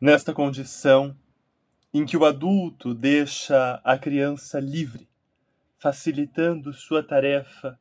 [0.00, 1.16] Nesta condição
[1.92, 5.08] em que o adulto deixa a criança livre,
[5.78, 7.78] facilitando sua tarefa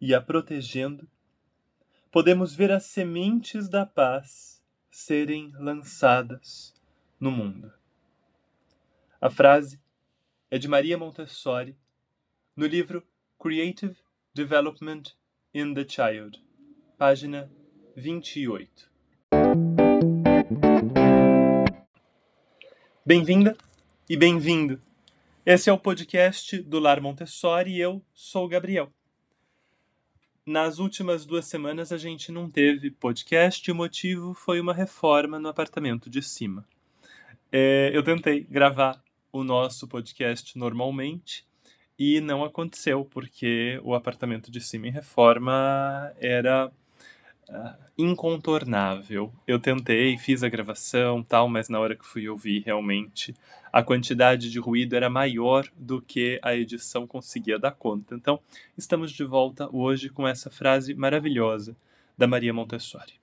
[0.00, 1.08] e a protegendo,
[2.12, 6.72] podemos ver as sementes da paz serem lançadas
[7.18, 7.72] no mundo.
[9.20, 9.80] A frase
[10.48, 11.76] é de Maria Montessori,
[12.54, 13.04] no livro
[13.40, 13.96] Creative
[14.32, 15.02] Development
[15.52, 16.40] in the Child,
[16.96, 17.50] página
[17.96, 18.95] 28.
[23.06, 23.56] Bem-vinda
[24.10, 24.80] e bem-vindo.
[25.46, 28.92] Esse é o podcast do Lar Montessori e eu sou o Gabriel.
[30.44, 35.38] Nas últimas duas semanas a gente não teve podcast e o motivo foi uma reforma
[35.38, 36.66] no apartamento de cima.
[37.52, 41.46] É, eu tentei gravar o nosso podcast normalmente
[41.96, 46.72] e não aconteceu porque o apartamento de cima em reforma era
[47.96, 49.32] incontornável.
[49.46, 53.34] Eu tentei, fiz a gravação, tal, mas na hora que fui ouvir, realmente
[53.72, 58.14] a quantidade de ruído era maior do que a edição conseguia dar conta.
[58.14, 58.40] Então,
[58.76, 61.76] estamos de volta hoje com essa frase maravilhosa
[62.16, 63.14] da Maria Montessori.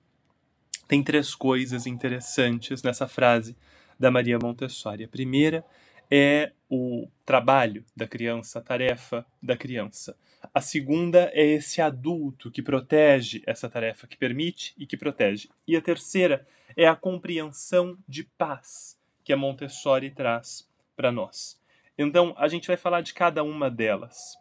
[0.86, 3.56] Tem três coisas interessantes nessa frase
[3.98, 5.04] da Maria Montessori.
[5.04, 5.64] A primeira
[6.10, 10.16] é o trabalho da criança, a tarefa da criança.
[10.52, 15.48] A segunda é esse adulto que protege essa tarefa, que permite e que protege.
[15.66, 16.46] E a terceira
[16.76, 21.60] é a compreensão de paz que a Montessori traz para nós.
[21.96, 24.36] Então, a gente vai falar de cada uma delas.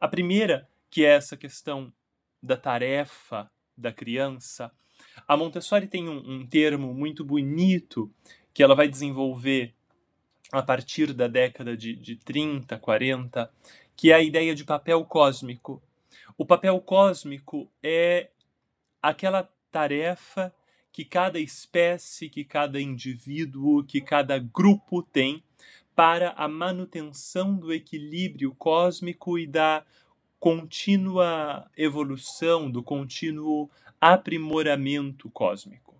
[0.00, 1.92] A primeira, que é essa questão
[2.42, 4.72] da tarefa da criança,
[5.26, 8.10] a Montessori tem um, um termo muito bonito
[8.54, 9.74] que ela vai desenvolver
[10.52, 13.50] a partir da década de, de 30, 40,
[13.96, 15.82] que é a ideia de papel cósmico.
[16.36, 18.28] O papel cósmico é
[19.00, 20.54] aquela tarefa
[20.92, 25.42] que cada espécie, que cada indivíduo, que cada grupo tem
[25.94, 29.82] para a manutenção do equilíbrio cósmico e da
[30.38, 35.94] contínua evolução, do contínuo aprimoramento cósmico.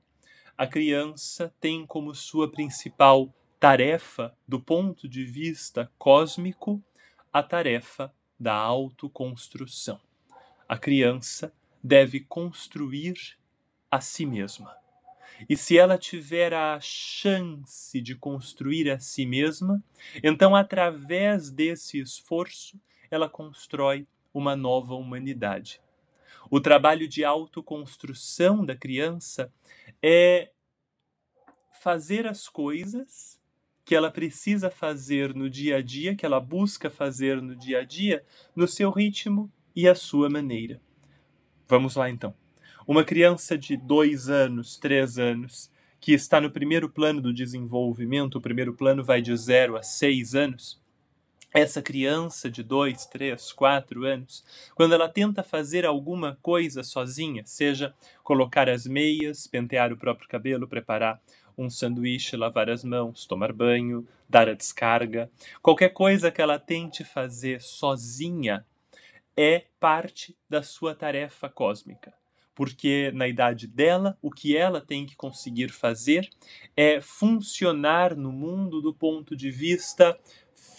[0.59, 3.33] A criança tem como sua principal
[3.63, 6.83] tarefa, do ponto de vista cósmico,
[7.33, 10.01] a tarefa da autoconstrução.
[10.69, 13.39] A criança deve construir
[13.89, 14.77] a si mesma.
[15.49, 19.81] E se ela tiver a chance de construir a si mesma,
[20.25, 22.81] então, através desse esforço,
[23.13, 25.81] ela constrói uma nova humanidade.
[26.51, 29.53] O trabalho de autoconstrução da criança
[30.03, 30.51] é
[31.71, 33.41] fazer as coisas
[33.85, 37.85] que ela precisa fazer no dia a dia, que ela busca fazer no dia a
[37.85, 40.81] dia, no seu ritmo e à sua maneira.
[41.69, 42.35] Vamos lá então.
[42.87, 45.71] Uma criança de dois anos, três anos,
[46.01, 50.35] que está no primeiro plano do desenvolvimento, o primeiro plano vai de zero a seis
[50.35, 50.83] anos.
[51.55, 54.43] Essa criança de dois, três, quatro anos,
[54.75, 57.95] quando ela tenta fazer alguma coisa sozinha, seja
[58.25, 61.21] colocar as meias, pentear o próprio cabelo, preparar
[61.57, 65.31] um sanduíche, lavar as mãos, tomar banho, dar a descarga.
[65.61, 68.65] Qualquer coisa que ela tente fazer sozinha
[69.37, 72.13] é parte da sua tarefa cósmica.
[72.55, 76.29] Porque na idade dela, o que ela tem que conseguir fazer
[76.77, 80.19] é funcionar no mundo do ponto de vista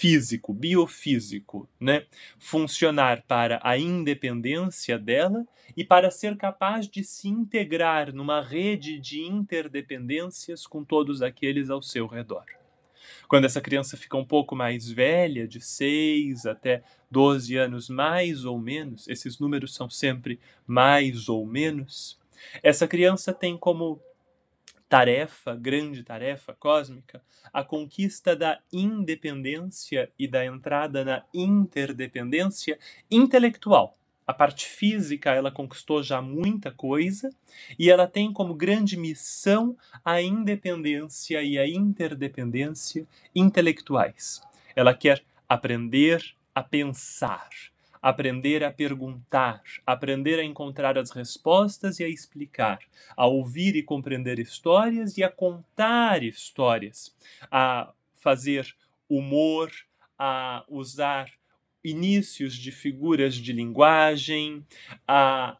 [0.03, 2.05] físico, biofísico, né?
[2.37, 5.47] Funcionar para a independência dela
[5.77, 11.81] e para ser capaz de se integrar numa rede de interdependências com todos aqueles ao
[11.81, 12.43] seu redor.
[13.29, 18.59] Quando essa criança fica um pouco mais velha, de 6 até 12 anos, mais ou
[18.59, 20.37] menos, esses números são sempre
[20.67, 22.19] mais ou menos,
[22.61, 24.01] essa criança tem como
[24.93, 27.19] tarefa, grande tarefa cósmica,
[27.51, 32.77] a conquista da independência e da entrada na interdependência
[33.09, 33.97] intelectual.
[34.27, 37.31] A parte física ela conquistou já muita coisa
[37.79, 44.43] e ela tem como grande missão a independência e a interdependência intelectuais.
[44.75, 47.49] Ela quer aprender a pensar,
[48.03, 52.79] aprender a perguntar, aprender a encontrar as respostas e a explicar,
[53.15, 57.15] a ouvir e compreender histórias e a contar histórias,
[57.49, 58.75] a fazer
[59.07, 59.71] humor,
[60.19, 61.31] a usar
[61.81, 64.65] inícios de figuras de linguagem,
[65.07, 65.57] a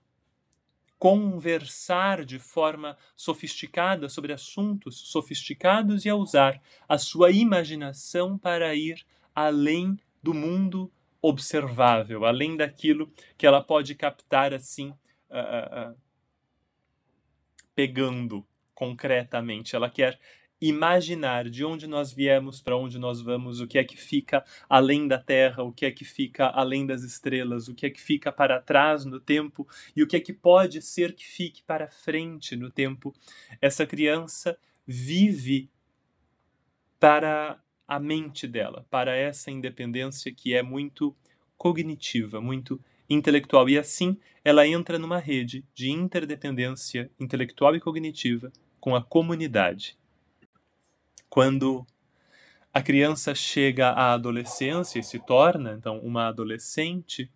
[1.00, 9.06] conversar de forma sofisticada sobre assuntos sofisticados e a usar a sua imaginação para ir
[9.34, 10.92] além do mundo
[11.24, 15.98] observável, além daquilo que ela pode captar assim, uh, uh,
[17.74, 19.74] pegando concretamente.
[19.74, 20.20] Ela quer
[20.60, 25.08] imaginar de onde nós viemos, para onde nós vamos, o que é que fica além
[25.08, 28.30] da Terra, o que é que fica além das estrelas, o que é que fica
[28.30, 29.66] para trás no tempo
[29.96, 33.14] e o que é que pode ser que fique para frente no tempo.
[33.62, 35.70] Essa criança vive
[37.00, 41.16] para a mente dela, para essa independência que é muito
[41.58, 43.70] cognitiva, muito intelectual.
[43.70, 49.98] E assim ela entra numa rede de interdependência intelectual e cognitiva com a comunidade.
[51.30, 51.86] Quando
[52.74, 57.32] a criança chega à adolescência e se torna, então, uma adolescente,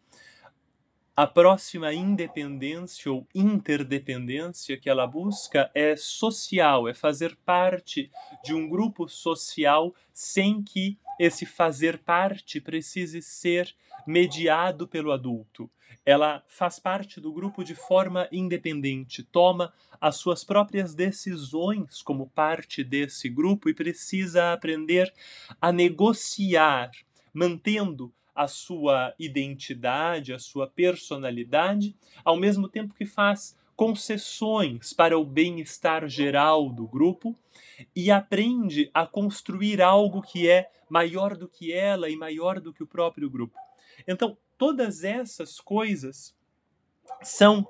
[1.17, 8.11] a próxima independência ou interdependência que ela busca é social, é fazer parte
[8.43, 13.75] de um grupo social sem que esse fazer parte precise ser
[14.05, 15.67] mediado pelo adulto.
[16.05, 22.83] Ela faz parte do grupo de forma independente, toma as suas próprias decisões como parte
[22.83, 25.11] desse grupo e precisa aprender
[25.59, 26.91] a negociar,
[27.33, 35.25] mantendo a sua identidade, a sua personalidade, ao mesmo tempo que faz concessões para o
[35.25, 37.35] bem-estar geral do grupo
[37.95, 42.83] e aprende a construir algo que é maior do que ela e maior do que
[42.83, 43.57] o próprio grupo.
[44.07, 46.35] Então, todas essas coisas
[47.23, 47.67] são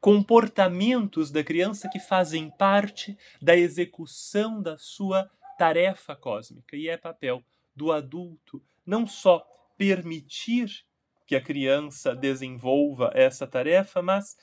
[0.00, 7.40] comportamentos da criança que fazem parte da execução da sua tarefa cósmica e é papel
[7.76, 9.46] do adulto não só
[9.80, 10.84] permitir
[11.26, 14.36] que a criança desenvolva essa tarefa, mas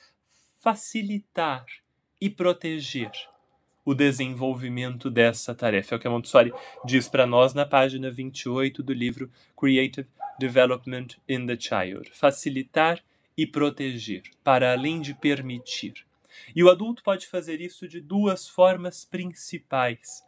[0.58, 1.64] facilitar
[2.20, 3.12] e proteger
[3.84, 5.94] o desenvolvimento dessa tarefa.
[5.94, 6.52] É o que a Montessori
[6.84, 10.08] diz para nós na página 28 do livro Creative
[10.40, 12.10] Development in the Child.
[12.12, 13.00] Facilitar
[13.36, 16.04] e proteger, para além de permitir.
[16.52, 20.20] E o adulto pode fazer isso de duas formas principais.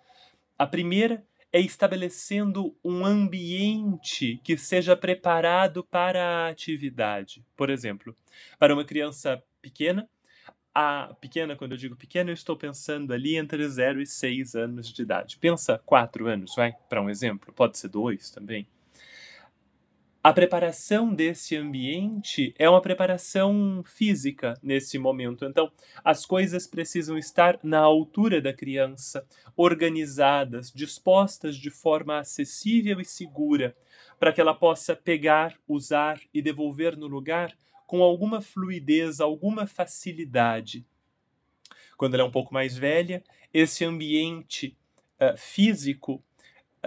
[0.57, 7.45] A primeira é estabelecendo um ambiente que seja preparado para a atividade.
[7.57, 8.15] Por exemplo,
[8.59, 10.09] para uma criança pequena,
[10.75, 14.93] a pequena, quando eu digo pequena, eu estou pensando ali entre 0 e 6 anos
[14.93, 15.37] de idade.
[15.39, 18.67] Pensa 4 anos, vai, para um exemplo, pode ser 2 também.
[20.23, 25.47] A preparação desse ambiente é uma preparação física nesse momento.
[25.47, 25.73] Então,
[26.05, 29.27] as coisas precisam estar na altura da criança,
[29.57, 33.75] organizadas, dispostas de forma acessível e segura,
[34.19, 37.57] para que ela possa pegar, usar e devolver no lugar
[37.87, 40.85] com alguma fluidez, alguma facilidade.
[41.97, 43.25] Quando ela é um pouco mais velha,
[43.55, 44.77] esse ambiente
[45.19, 46.23] uh, físico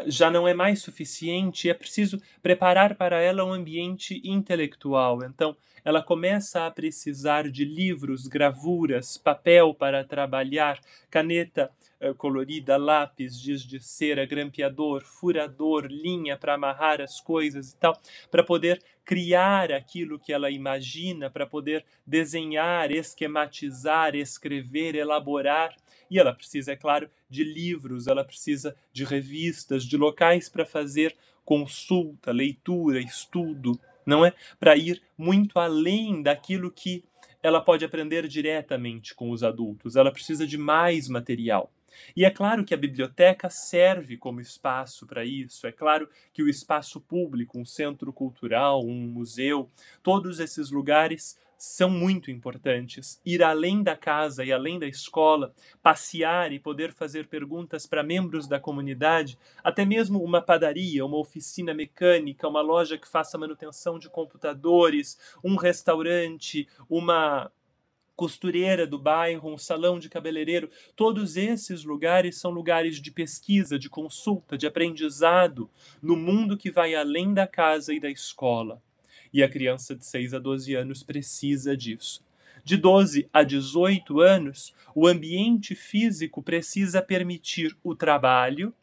[0.07, 5.23] já não é mais suficiente, é preciso preparar para ela um ambiente intelectual.
[5.23, 5.55] Então,
[5.85, 10.79] ela começa a precisar de livros, gravuras, papel para trabalhar,
[11.09, 11.69] caneta
[12.01, 17.99] uh, colorida, lápis, giz de cera, grampeador, furador, linha para amarrar as coisas e tal,
[18.31, 25.75] para poder criar aquilo que ela imagina, para poder desenhar, esquematizar, escrever, elaborar.
[26.13, 31.15] E ela precisa, é claro, de livros, ela precisa de revistas, de locais para fazer
[31.43, 34.31] consulta, leitura, estudo, não é?
[34.59, 37.03] Para ir muito além daquilo que
[37.41, 39.95] ela pode aprender diretamente com os adultos.
[39.95, 41.73] Ela precisa de mais material.
[42.15, 46.49] E é claro que a biblioteca serve como espaço para isso, é claro que o
[46.49, 49.69] espaço público, um centro cultural, um museu,
[50.01, 53.21] todos esses lugares são muito importantes.
[53.25, 58.49] Ir além da casa e além da escola, passear e poder fazer perguntas para membros
[58.49, 64.09] da comunidade, até mesmo uma padaria, uma oficina mecânica, uma loja que faça manutenção de
[64.09, 67.49] computadores, um restaurante, uma
[68.15, 73.89] costureira do bairro, um salão de cabeleireiro, todos esses lugares são lugares de pesquisa, de
[73.89, 75.69] consulta, de aprendizado
[76.01, 78.81] no mundo que vai além da casa e da escola.
[79.33, 82.23] E a criança de 6 a 12 anos precisa disso.
[82.63, 88.73] De 12 a 18 anos, o ambiente físico precisa permitir o trabalho,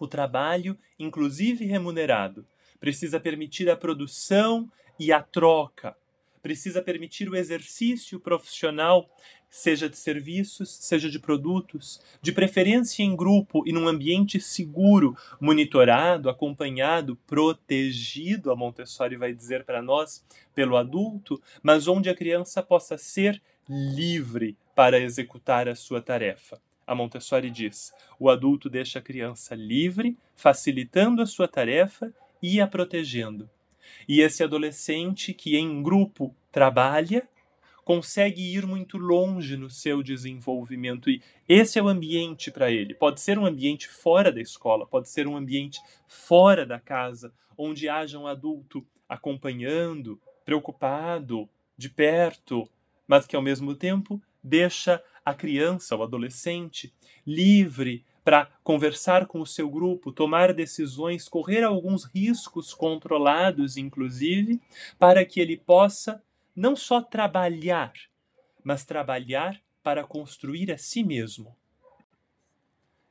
[0.00, 2.44] o trabalho, inclusive remunerado,
[2.78, 5.96] precisa permitir a produção e a troca,
[6.42, 9.08] precisa permitir o exercício profissional,
[9.50, 16.28] seja de serviços, seja de produtos, de preferência em grupo e num ambiente seguro, monitorado,
[16.28, 22.98] acompanhado, protegido, a Montessori vai dizer para nós, pelo adulto, mas onde a criança possa
[22.98, 26.60] ser livre para executar a sua tarefa.
[26.86, 32.66] A Montessori diz: o adulto deixa a criança livre, facilitando a sua tarefa e a
[32.66, 33.48] protegendo.
[34.08, 37.28] E esse adolescente que em grupo trabalha,
[37.88, 42.92] consegue ir muito longe no seu desenvolvimento e esse é o ambiente para ele.
[42.92, 47.88] Pode ser um ambiente fora da escola, pode ser um ambiente fora da casa, onde
[47.88, 52.68] haja um adulto acompanhando, preocupado, de perto,
[53.06, 56.92] mas que ao mesmo tempo deixa a criança, o adolescente,
[57.26, 64.60] livre para conversar com o seu grupo, tomar decisões, correr alguns riscos controlados, inclusive,
[64.98, 66.22] para que ele possa
[66.54, 67.90] não só trabalhar,
[68.62, 71.56] mas trabalhar para construir a si mesmo.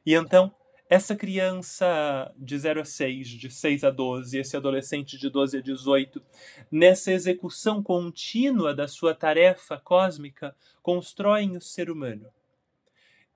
[0.05, 0.53] E então,
[0.87, 5.61] essa criança de 0 a 6, de 6 a 12, esse adolescente de 12 a
[5.61, 6.21] 18,
[6.69, 12.29] nessa execução contínua da sua tarefa cósmica, constroem o ser humano.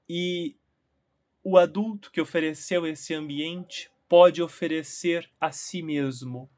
[0.07, 0.55] E
[1.43, 6.49] o adulto que ofereceu esse ambiente pode oferecer a si mesmo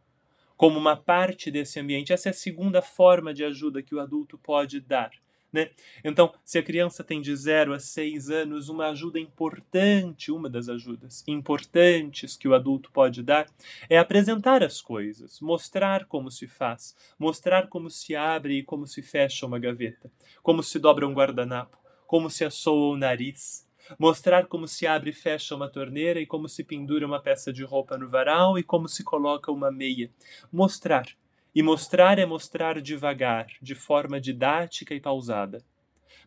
[0.57, 2.13] como uma parte desse ambiente.
[2.13, 5.11] Essa é a segunda forma de ajuda que o adulto pode dar.
[5.51, 5.69] Né?
[6.03, 10.67] Então, se a criança tem de 0 a 6 anos, uma ajuda importante, uma das
[10.67, 13.45] ajudas importantes que o adulto pode dar
[13.87, 19.03] é apresentar as coisas, mostrar como se faz, mostrar como se abre e como se
[19.03, 20.11] fecha uma gaveta,
[20.41, 25.13] como se dobra um guardanapo, como se assoa o nariz, mostrar como se abre e
[25.13, 28.87] fecha uma torneira e como se pendura uma peça de roupa no varal e como
[28.87, 30.11] se coloca uma meia.
[30.51, 31.05] Mostrar.
[31.55, 35.63] E mostrar é mostrar devagar, de forma didática e pausada.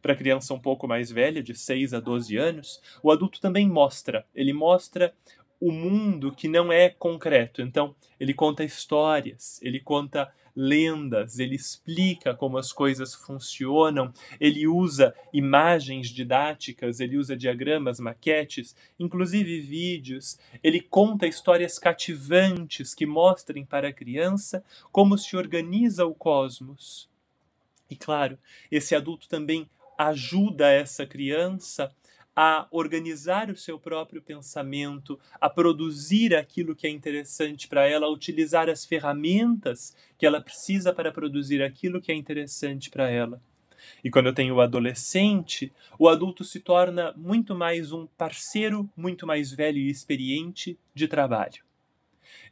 [0.01, 3.69] Para a criança um pouco mais velha, de 6 a 12 anos, o adulto também
[3.69, 4.25] mostra.
[4.35, 5.13] Ele mostra
[5.61, 7.63] o mundo que não é concreto.
[7.63, 14.11] Então, ele conta histórias, ele conta lendas, ele explica como as coisas funcionam,
[14.41, 20.39] ele usa imagens didáticas, ele usa diagramas, maquetes, inclusive vídeos.
[20.65, 27.09] Ele conta histórias cativantes que mostrem para a criança como se organiza o cosmos.
[27.91, 28.39] E claro,
[28.71, 31.95] esse adulto também ajuda essa criança
[32.37, 38.11] a organizar o seu próprio pensamento, a produzir aquilo que é interessante para ela, a
[38.11, 43.41] utilizar as ferramentas que ela precisa para produzir aquilo que é interessante para ela.
[44.05, 49.27] E quando eu tenho o adolescente, o adulto se torna muito mais um parceiro, muito
[49.27, 51.65] mais velho e experiente de trabalho.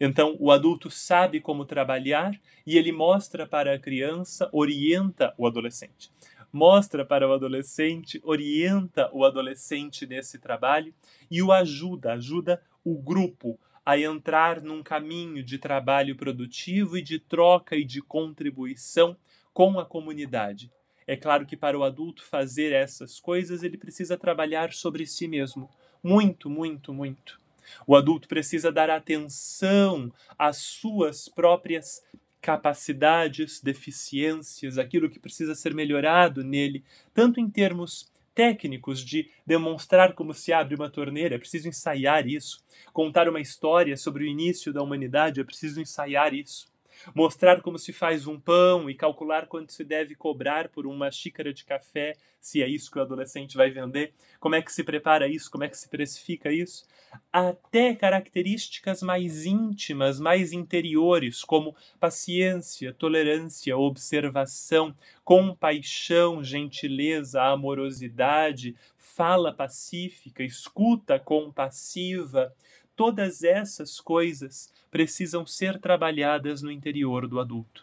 [0.00, 2.32] Então, o adulto sabe como trabalhar
[2.66, 6.10] e ele mostra para a criança, orienta o adolescente
[6.54, 10.94] mostra para o adolescente, orienta o adolescente nesse trabalho
[11.28, 17.18] e o ajuda, ajuda o grupo a entrar num caminho de trabalho produtivo e de
[17.18, 19.16] troca e de contribuição
[19.52, 20.70] com a comunidade.
[21.08, 25.68] É claro que para o adulto fazer essas coisas, ele precisa trabalhar sobre si mesmo.
[26.00, 27.40] Muito, muito, muito.
[27.84, 32.00] O adulto precisa dar atenção às suas próprias
[32.44, 36.84] capacidades, deficiências, aquilo que precisa ser melhorado nele,
[37.14, 42.62] tanto em termos técnicos de demonstrar como se abre uma torneira, é preciso ensaiar isso.
[42.92, 46.66] Contar uma história sobre o início da humanidade, é preciso ensaiar isso.
[47.14, 51.52] Mostrar como se faz um pão e calcular quanto se deve cobrar por uma xícara
[51.52, 55.26] de café, se é isso que o adolescente vai vender, como é que se prepara
[55.26, 56.84] isso, como é que se precifica isso,
[57.32, 70.42] até características mais íntimas, mais interiores, como paciência, tolerância, observação, compaixão, gentileza, amorosidade, fala pacífica,
[70.42, 72.52] escuta compassiva,
[72.96, 77.82] todas essas coisas precisam ser trabalhadas no interior do adulto.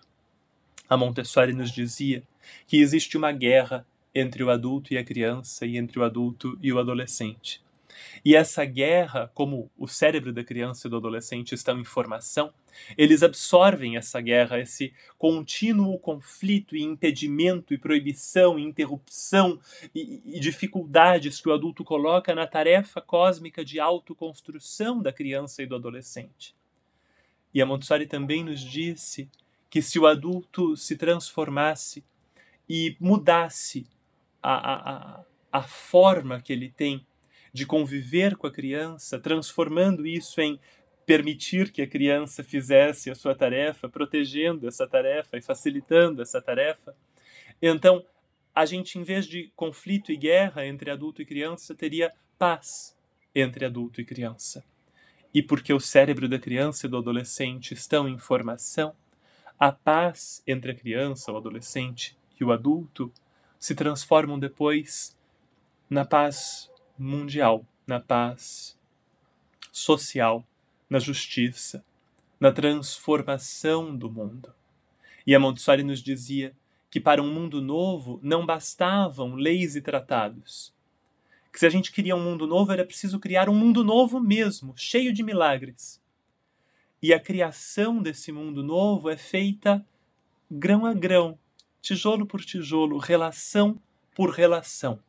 [0.89, 2.23] A Montessori nos dizia
[2.67, 6.71] que existe uma guerra entre o adulto e a criança e entre o adulto e
[6.71, 7.61] o adolescente.
[8.23, 12.53] E essa guerra, como o cérebro da criança e do adolescente estão em formação,
[12.97, 19.59] eles absorvem essa guerra, esse contínuo conflito e impedimento e proibição e interrupção
[19.93, 25.65] e, e dificuldades que o adulto coloca na tarefa cósmica de autoconstrução da criança e
[25.65, 26.55] do adolescente.
[27.53, 29.29] E a Montessori também nos disse
[29.69, 32.03] que se o adulto se transformasse
[32.67, 33.87] e mudasse
[34.41, 37.05] a, a, a forma que ele tem
[37.53, 40.59] de conviver com a criança, transformando isso em
[41.05, 46.95] permitir que a criança fizesse a sua tarefa, protegendo essa tarefa e facilitando essa tarefa.
[47.61, 48.05] Então,
[48.55, 52.97] a gente, em vez de conflito e guerra entre adulto e criança, teria paz
[53.35, 54.63] entre adulto e criança.
[55.33, 58.93] E porque o cérebro da criança e do adolescente estão em formação,
[59.59, 63.11] a paz entre a criança, o adolescente e o adulto
[63.59, 65.15] se transformam depois
[65.89, 66.70] na paz
[67.01, 68.77] mundial, na paz
[69.71, 70.45] social,
[70.89, 71.83] na justiça,
[72.39, 74.53] na transformação do mundo.
[75.25, 76.55] E a Montessori nos dizia
[76.89, 80.73] que para um mundo novo não bastavam leis e tratados.
[81.51, 84.73] Que se a gente queria um mundo novo, era preciso criar um mundo novo mesmo,
[84.75, 85.99] cheio de milagres.
[87.01, 89.83] E a criação desse mundo novo é feita
[90.49, 91.37] grão a grão,
[91.81, 93.81] tijolo por tijolo, relação
[94.13, 94.99] por relação.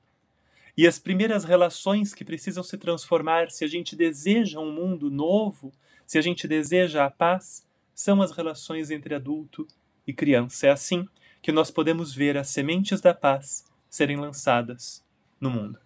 [0.74, 5.70] E as primeiras relações que precisam se transformar se a gente deseja um mundo novo,
[6.06, 9.68] se a gente deseja a paz, são as relações entre adulto
[10.06, 10.66] e criança.
[10.68, 11.06] É assim
[11.42, 15.04] que nós podemos ver as sementes da paz serem lançadas
[15.38, 15.78] no mundo.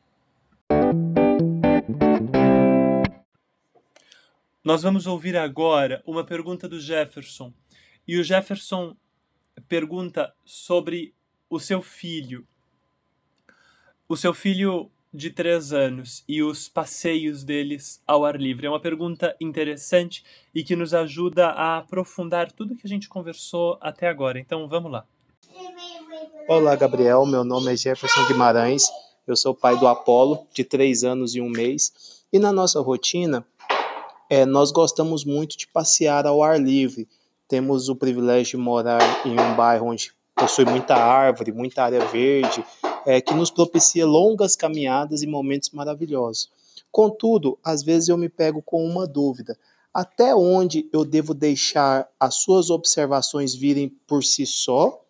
[4.62, 7.52] Nós vamos ouvir agora uma pergunta do Jefferson.
[8.06, 8.96] E o Jefferson
[9.68, 11.12] pergunta sobre
[11.50, 12.46] o seu filho.
[14.08, 18.66] O seu filho de três anos e os passeios deles ao ar livre.
[18.66, 20.22] É uma pergunta interessante
[20.54, 24.38] e que nos ajuda a aprofundar tudo que a gente conversou até agora.
[24.38, 25.04] Então vamos lá.
[26.46, 27.26] Olá, Gabriel.
[27.26, 28.84] Meu nome é Jefferson Guimarães.
[29.26, 32.22] Eu sou pai do Apolo, de três anos e um mês.
[32.32, 33.44] E na nossa rotina,
[34.30, 37.08] é, nós gostamos muito de passear ao ar livre.
[37.48, 42.62] Temos o privilégio de morar em um bairro onde possui muita árvore, muita área verde,
[43.06, 46.50] é, que nos propicia longas caminhadas e momentos maravilhosos.
[46.90, 49.56] Contudo, às vezes eu me pego com uma dúvida:
[49.94, 55.00] até onde eu devo deixar as suas observações virem por si só?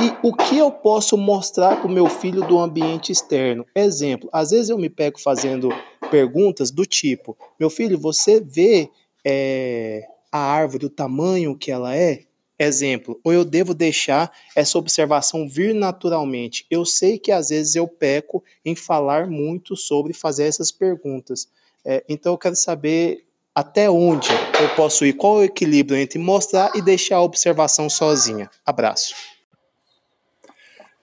[0.00, 3.64] E o que eu posso mostrar para o meu filho do ambiente externo?
[3.72, 5.68] Exemplo, às vezes eu me pego fazendo
[6.10, 8.90] perguntas do tipo: meu filho, você vê
[9.24, 12.24] é, a árvore, o tamanho que ela é?
[12.58, 16.64] Exemplo, ou eu devo deixar essa observação vir naturalmente?
[16.70, 21.48] Eu sei que às vezes eu peco em falar muito sobre fazer essas perguntas.
[21.84, 24.28] É, então eu quero saber até onde
[24.60, 28.50] eu posso ir, qual é o equilíbrio entre mostrar e deixar a observação sozinha.
[28.64, 29.14] Abraço.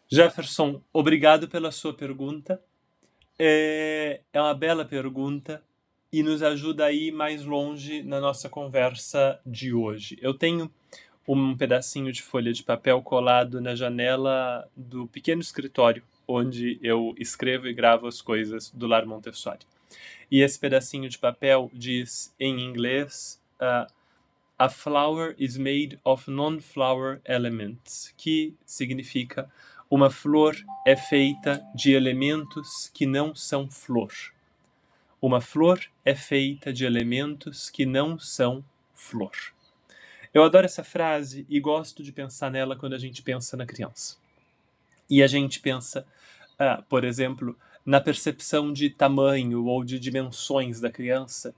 [0.10, 2.62] Jefferson, obrigado pela sua pergunta.
[3.40, 5.64] É, é uma bela pergunta
[6.12, 10.18] e nos ajuda a ir mais longe na nossa conversa de hoje.
[10.22, 10.70] Eu tenho
[11.28, 17.68] um pedacinho de folha de papel colado na janela do pequeno escritório onde eu escrevo
[17.68, 19.66] e gravo as coisas do Lar Montessori.
[20.30, 23.92] E esse pedacinho de papel diz em inglês: uh,
[24.58, 29.50] A flower is made of non-flower elements, que significa
[29.90, 30.56] uma flor
[30.86, 34.14] é feita de elementos que não são flor.
[35.22, 39.34] Uma flor é feita de elementos que não são flor.
[40.34, 44.16] Eu adoro essa frase e gosto de pensar nela quando a gente pensa na criança.
[45.10, 46.06] E a gente pensa,
[46.58, 51.54] ah, por exemplo, na percepção de tamanho ou de dimensões da criança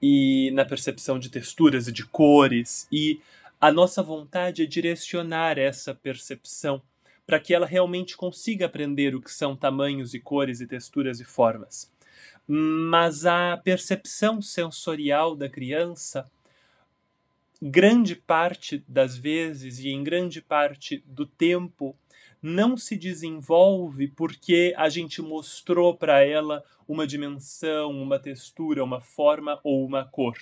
[0.00, 3.20] e na percepção de texturas e de cores e
[3.60, 6.80] a nossa vontade é direcionar essa percepção
[7.26, 11.24] para que ela realmente consiga aprender o que são tamanhos e cores e texturas e
[11.24, 11.92] formas.
[12.46, 16.24] Mas a percepção sensorial da criança
[17.60, 21.96] grande parte das vezes e em grande parte do tempo
[22.40, 29.58] não se desenvolve porque a gente mostrou para ela uma dimensão, uma textura, uma forma
[29.64, 30.36] ou uma cor.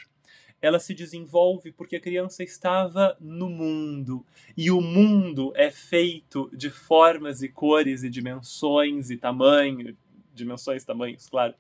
[0.61, 4.25] Ela se desenvolve porque a criança estava no mundo
[4.57, 9.97] e o mundo é feito de formas e cores e dimensões e tamanho,
[10.37, 11.55] dimensões, tamanhos, claro,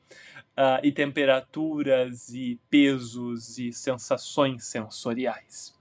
[0.56, 5.74] uh, e temperaturas e pesos e sensações sensoriais.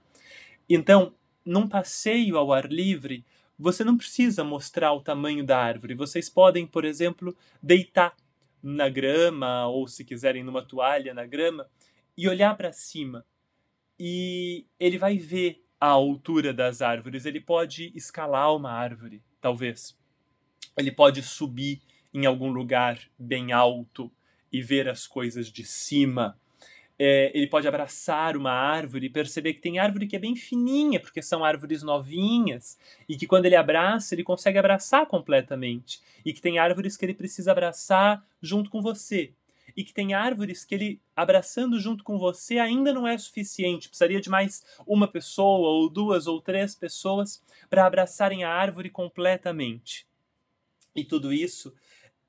[0.68, 3.24] Então, num passeio ao ar livre,
[3.58, 5.94] você não precisa mostrar o tamanho da árvore.
[5.94, 8.14] Vocês podem, por exemplo, deitar
[8.62, 11.68] na grama ou, se quiserem, numa toalha na grama
[12.16, 13.24] e olhar para cima.
[13.98, 17.24] E ele vai ver a altura das árvores.
[17.24, 19.96] Ele pode escalar uma árvore, talvez.
[20.76, 21.80] Ele pode subir
[22.16, 24.10] em algum lugar bem alto
[24.50, 26.40] e ver as coisas de cima.
[26.98, 30.98] É, ele pode abraçar uma árvore e perceber que tem árvore que é bem fininha,
[30.98, 36.00] porque são árvores novinhas, e que quando ele abraça, ele consegue abraçar completamente.
[36.24, 39.34] E que tem árvores que ele precisa abraçar junto com você.
[39.76, 43.90] E que tem árvores que ele, abraçando junto com você, ainda não é suficiente.
[43.90, 50.06] Precisaria de mais uma pessoa, ou duas, ou três pessoas para abraçarem a árvore completamente.
[50.94, 51.74] E tudo isso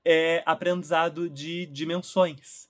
[0.10, 2.70] é aprendizado de dimensões.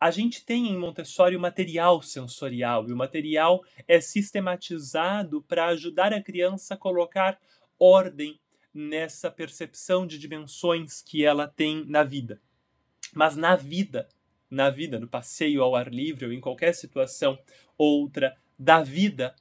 [0.00, 6.14] A gente tem em Montessori o material sensorial, e o material é sistematizado para ajudar
[6.14, 7.38] a criança a colocar
[7.78, 8.40] ordem
[8.72, 12.40] nessa percepção de dimensões que ela tem na vida.
[13.12, 14.08] Mas na vida,
[14.48, 17.38] na vida, no passeio ao ar livre ou em qualquer situação
[17.76, 19.36] outra da vida,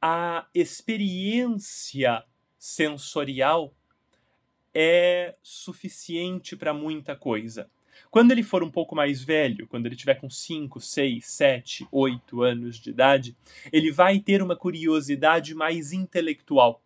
[0.00, 2.24] a experiência
[2.58, 3.72] sensorial
[4.74, 7.70] é suficiente para muita coisa.
[8.10, 12.42] Quando ele for um pouco mais velho, quando ele tiver com 5, 6, 7, 8
[12.42, 13.36] anos de idade,
[13.72, 16.82] ele vai ter uma curiosidade mais intelectual.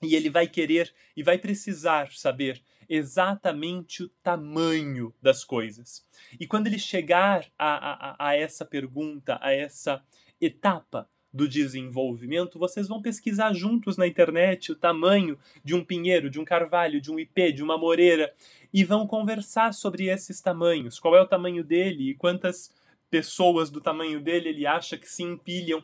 [0.00, 6.04] E ele vai querer e vai precisar saber exatamente o tamanho das coisas.
[6.38, 10.04] E quando ele chegar a, a, a essa pergunta, a essa
[10.40, 16.38] etapa do desenvolvimento, vocês vão pesquisar juntos na internet o tamanho de um pinheiro, de
[16.38, 18.32] um carvalho, de um ipê, de uma moreira,
[18.72, 22.70] e vão conversar sobre esses tamanhos, qual é o tamanho dele e quantas
[23.10, 25.82] pessoas do tamanho dele ele acha que se empilham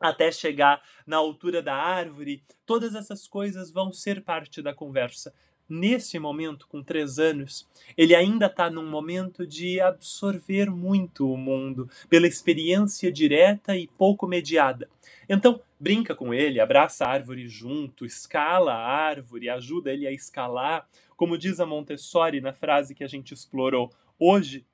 [0.00, 2.42] até chegar na altura da árvore.
[2.64, 5.34] Todas essas coisas vão ser parte da conversa
[5.68, 11.88] nesse momento, com três anos, ele ainda está num momento de absorver muito o mundo
[12.08, 14.88] pela experiência direta e pouco mediada.
[15.28, 20.88] Então, brinca com ele, abraça a árvore junto, escala a árvore, ajuda ele a escalar.
[21.16, 24.64] Como diz a Montessori na frase que a gente explorou hoje,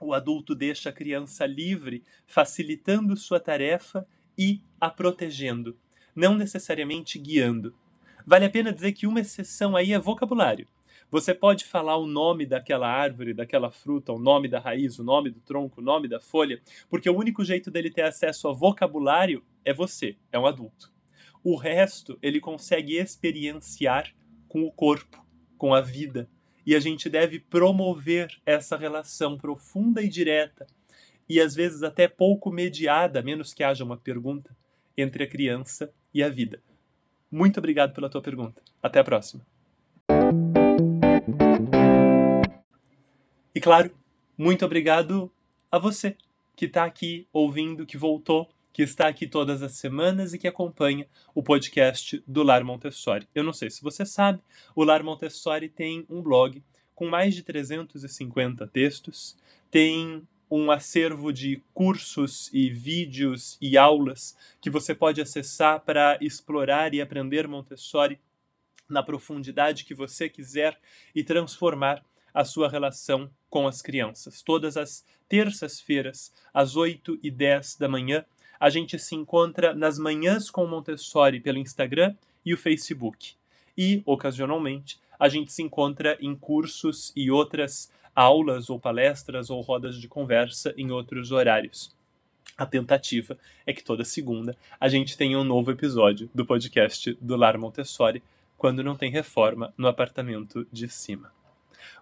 [0.00, 5.76] o adulto deixa a criança livre, facilitando sua tarefa e a protegendo,
[6.14, 7.74] não necessariamente guiando.
[8.26, 10.66] Vale a pena dizer que uma exceção aí é vocabulário.
[11.10, 15.30] Você pode falar o nome daquela árvore, daquela fruta, o nome da raiz, o nome
[15.30, 19.44] do tronco, o nome da folha, porque o único jeito dele ter acesso a vocabulário
[19.64, 20.90] é você, é um adulto.
[21.42, 24.12] O resto ele consegue experienciar
[24.48, 25.24] com o corpo,
[25.58, 26.28] com a vida.
[26.66, 30.66] E a gente deve promover essa relação profunda e direta,
[31.28, 34.56] e às vezes até pouco mediada, menos que haja uma pergunta,
[34.96, 36.62] entre a criança e a vida.
[37.30, 38.62] Muito obrigado pela tua pergunta.
[38.82, 39.44] Até a próxima.
[43.54, 43.94] E claro,
[44.36, 45.30] muito obrigado
[45.70, 46.16] a você
[46.56, 51.06] que está aqui ouvindo, que voltou, que está aqui todas as semanas e que acompanha
[51.32, 53.28] o podcast do Lar Montessori.
[53.32, 54.40] Eu não sei se você sabe,
[54.74, 56.62] o Lar Montessori tem um blog
[56.94, 59.36] com mais de 350 textos,
[59.70, 66.94] tem um acervo de cursos e vídeos e aulas que você pode acessar para explorar
[66.94, 68.20] e aprender Montessori
[68.88, 70.78] na profundidade que você quiser
[71.14, 74.42] e transformar a sua relação com as crianças.
[74.42, 78.24] Todas as terças-feiras, às 8 e 10 da manhã,
[78.58, 83.34] a gente se encontra nas manhãs com Montessori pelo Instagram e o Facebook.
[83.76, 89.96] E, ocasionalmente, a gente se encontra em cursos e outras aulas ou palestras ou rodas
[89.96, 91.94] de conversa em outros horários.
[92.56, 97.36] A tentativa é que toda segunda a gente tenha um novo episódio do podcast do
[97.36, 98.22] Lar Montessori
[98.56, 101.32] quando não tem reforma no apartamento de cima.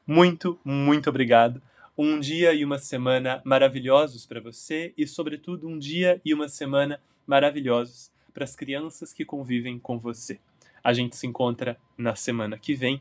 [0.07, 1.63] Muito, muito obrigado.
[1.97, 7.01] Um dia e uma semana maravilhosos para você e, sobretudo, um dia e uma semana
[7.27, 10.39] maravilhosos para as crianças que convivem com você.
[10.83, 13.01] A gente se encontra na semana que vem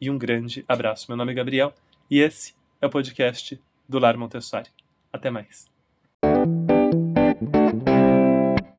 [0.00, 1.06] e um grande abraço.
[1.08, 1.74] Meu nome é Gabriel
[2.12, 4.68] e esse é o podcast do Lar Montessori.
[5.10, 5.71] Até mais.